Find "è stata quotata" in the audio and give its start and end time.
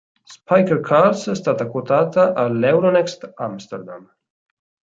1.29-2.33